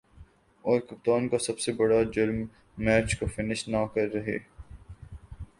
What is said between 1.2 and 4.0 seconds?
کا سب سے بڑا"جرم" میچ کو فنش نہ